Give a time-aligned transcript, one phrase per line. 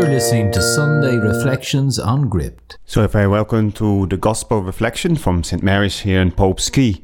[0.00, 2.78] You're listening to Sunday Reflections on Gript.
[2.86, 5.62] So, very welcome to the Gospel Reflection from St.
[5.62, 7.02] Mary's here in Pope's Quay.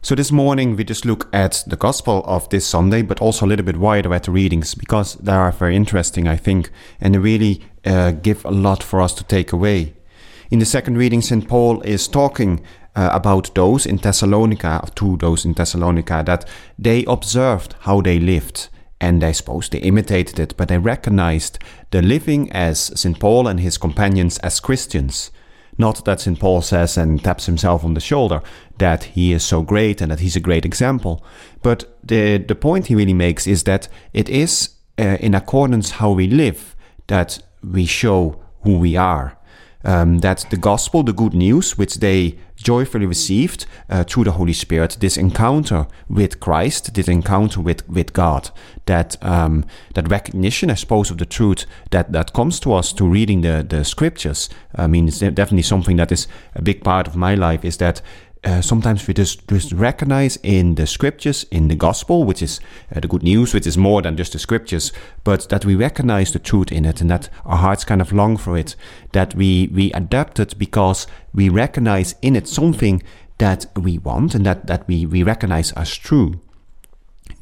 [0.00, 3.48] So, this morning we just look at the Gospel of this Sunday, but also a
[3.48, 6.70] little bit wider at the readings because they are very interesting, I think,
[7.02, 9.92] and they really uh, give a lot for us to take away.
[10.50, 11.46] In the second reading, St.
[11.46, 12.64] Paul is talking
[12.96, 18.70] uh, about those in Thessalonica, to those in Thessalonica, that they observed how they lived
[19.00, 21.58] and I suppose they imitated it, but they recognized
[21.90, 23.18] the living as St.
[23.18, 25.30] Paul and his companions as Christians.
[25.76, 26.38] Not that St.
[26.38, 28.42] Paul says and taps himself on the shoulder
[28.78, 31.24] that he is so great and that he's a great example,
[31.62, 36.10] but the, the point he really makes is that it is uh, in accordance how
[36.10, 36.74] we live
[37.06, 39.37] that we show who we are
[39.84, 44.52] um, that the gospel, the good news, which they joyfully received uh, through the Holy
[44.52, 48.50] Spirit, this encounter with Christ, this encounter with, with God,
[48.86, 49.64] that um,
[49.94, 53.64] that recognition, I suppose, of the truth that, that comes to us to reading the,
[53.68, 54.50] the scriptures.
[54.74, 58.02] I mean, it's definitely something that is a big part of my life, is that
[58.44, 62.60] uh, sometimes we just, just recognize in the scriptures, in the gospel, which is
[62.94, 64.92] uh, the good news, which is more than just the scriptures,
[65.24, 68.36] but that we recognize the truth in it and that our hearts kind of long
[68.36, 68.76] for it,
[69.12, 73.02] that we, we adapt it because we recognize in it something
[73.38, 76.40] that we want and that, that we, we recognize as true.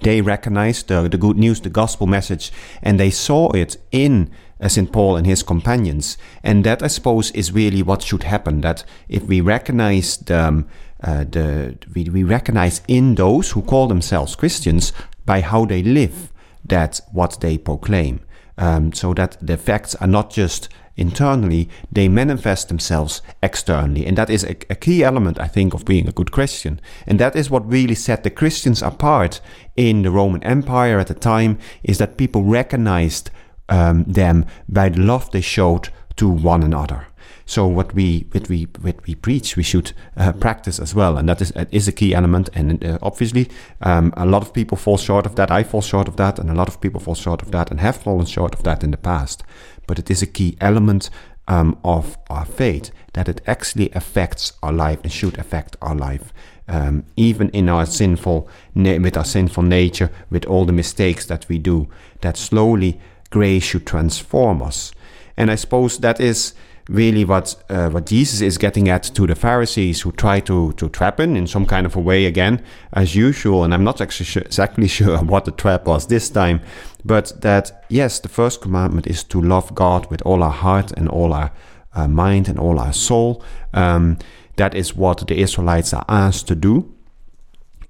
[0.00, 4.68] They recognized the, the good news, the gospel message, and they saw it in uh,
[4.68, 4.92] St.
[4.92, 6.18] Paul and his companions.
[6.42, 8.60] And that, I suppose, is really what should happen.
[8.60, 10.68] That if we recognize the, um,
[11.02, 14.92] uh, the we, we recognize in those who call themselves Christians
[15.24, 16.32] by how they live
[16.64, 18.20] that what they proclaim.
[18.58, 24.06] Um, so that the facts are not just internally, they manifest themselves externally.
[24.06, 26.80] And that is a, a, key element, I think, of being a good Christian.
[27.06, 29.42] And that is what really set the Christians apart
[29.76, 33.30] in the Roman Empire at the time, is that people recognized
[33.68, 37.08] um, them by the love they showed to one another.
[37.48, 41.28] So what we what we what we preach, we should uh, practice as well, and
[41.28, 42.50] that is is a key element.
[42.54, 43.48] And uh, obviously,
[43.80, 45.50] um, a lot of people fall short of that.
[45.52, 47.80] I fall short of that, and a lot of people fall short of that, and
[47.80, 49.44] have fallen short of that in the past.
[49.86, 51.08] But it is a key element
[51.46, 56.32] um, of our faith that it actually affects our life and should affect our life.
[56.68, 61.58] Um, even in our sinful with our sinful nature, with all the mistakes that we
[61.58, 61.88] do,
[62.22, 63.00] that slowly
[63.30, 64.92] grace should transform us.
[65.36, 66.54] And I suppose that is
[66.88, 70.88] really what uh, what Jesus is getting at to the Pharisees who try to to
[70.88, 73.64] trap him in some kind of a way again, as usual.
[73.64, 76.60] And I'm not actually exactly sure what the trap was this time,
[77.04, 81.08] but that yes, the first commandment is to love God with all our heart and
[81.08, 81.50] all our
[81.94, 83.42] uh, mind and all our soul.
[83.72, 84.18] Um,
[84.56, 86.94] that is what the Israelites are asked to do,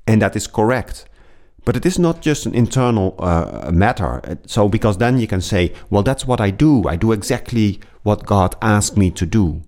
[0.06, 1.06] and that is correct.
[1.66, 4.38] But it is not just an internal uh, matter.
[4.46, 6.86] So, because then you can say, well, that's what I do.
[6.86, 9.62] I do exactly what God asked me to do.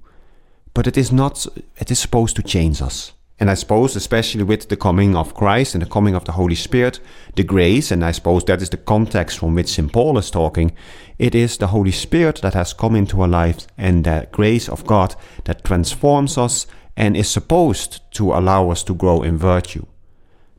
[0.74, 1.44] But it is not,
[1.76, 3.14] it is supposed to change us.
[3.40, 6.54] And I suppose, especially with the coming of Christ and the coming of the Holy
[6.54, 7.00] Spirit,
[7.34, 9.92] the grace, and I suppose that is the context from which St.
[9.92, 10.70] Paul is talking,
[11.18, 14.86] it is the Holy Spirit that has come into our lives and the grace of
[14.86, 15.16] God
[15.46, 19.84] that transforms us and is supposed to allow us to grow in virtue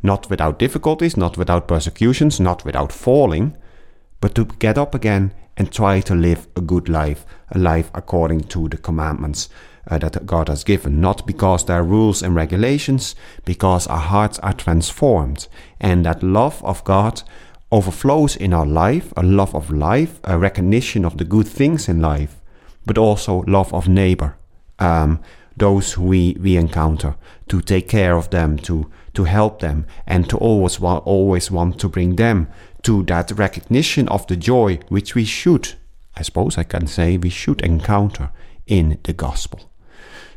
[0.02, 3.56] not without difficulties, not without persecutions, not without falling,
[4.22, 8.42] but to get up again and try to live a good life, a life according
[8.42, 9.50] to the commandments
[9.90, 13.16] uh, that God has given, not because there are rules and regulations,
[13.46, 15.48] because our hearts are transformed,
[15.80, 17.24] and that love of God
[17.72, 22.02] overflows in our life, a love of life, a recognition of the good things in
[22.02, 22.40] life,
[22.86, 24.38] but also love of neighbor,
[24.80, 25.20] um,
[25.58, 27.16] those we, we encounter,
[27.48, 31.78] to take care of them, to to help them and to always want, always want
[31.78, 32.47] to bring them
[32.81, 35.74] to that recognition of the joy which we should,
[36.16, 38.31] I suppose I can say, we should encounter
[38.66, 39.59] in the gospel.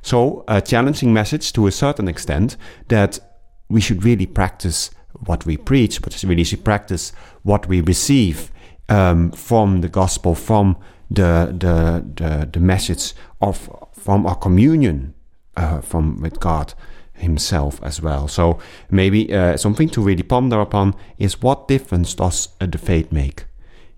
[0.03, 2.57] So, a challenging message to a certain extent
[2.89, 3.21] that
[3.69, 4.91] we should really practice
[5.27, 7.13] what we preach, but really should practice
[7.45, 8.51] what we receive
[8.89, 10.77] um, from the gospel, from
[11.09, 15.15] the, the, the, the message of from our communion
[15.57, 16.75] uh, from with God
[17.15, 18.29] himself as well.
[18.29, 18.59] So
[18.91, 23.45] maybe uh, something to really ponder upon is what difference does the faith make?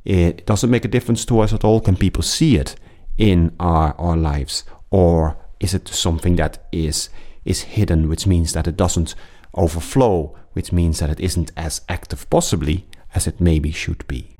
[0.04, 1.80] It doesn't make a difference to us at all?
[1.80, 2.76] Can people see it
[3.16, 7.08] in our our lives, or is it something that is
[7.44, 9.14] is hidden, which means that it doesn't
[9.54, 14.33] overflow, which means that it isn't as active possibly as it maybe should be?